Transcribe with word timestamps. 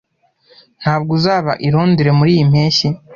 Ntabwo 0.81 1.11
uzaba 1.17 1.51
i 1.65 1.67
Londres 1.73 2.15
muriyi 2.19 2.43
mpeshyi? 2.51 2.87